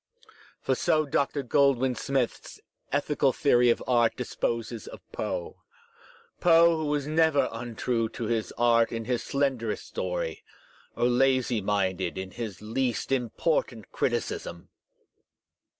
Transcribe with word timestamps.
For 0.59 0.73
so 0.73 1.05
Dr. 1.05 1.43
Goldwin 1.43 1.93
Smith's 1.93 2.59
ethical 2.91 3.31
theory 3.31 3.69
of 3.69 3.83
art 3.85 4.15
disposes 4.17 4.87
of 4.87 4.99
Poe, 5.11 5.57
Foe 6.39 6.75
who 6.77 6.85
was 6.87 7.05
never 7.05 7.47
untrue 7.51 8.09
to 8.17 8.23
his 8.23 8.51
art 8.57 8.91
in 8.91 9.05
his 9.05 9.21
slenderest 9.23 9.85
story, 9.85 10.43
or 10.95 11.05
lazy 11.05 11.61
minded 11.61 12.17
in 12.17 12.31
his 12.31 12.63
least 12.63 13.11
important 13.11 13.91
criticism! 13.91 14.69